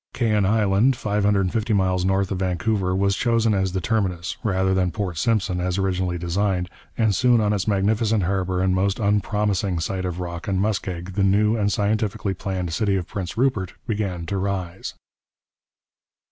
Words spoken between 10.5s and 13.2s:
muskeg the new and scientifically planned city of